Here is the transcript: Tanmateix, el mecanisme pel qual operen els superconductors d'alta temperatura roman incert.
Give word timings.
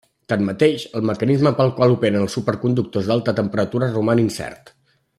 Tanmateix, 0.31 0.85
el 0.99 1.03
mecanisme 1.09 1.51
pel 1.59 1.69
qual 1.81 1.93
operen 1.97 2.23
els 2.27 2.39
superconductors 2.39 3.11
d'alta 3.13 3.37
temperatura 3.41 3.95
roman 3.97 4.27
incert. 4.29 4.79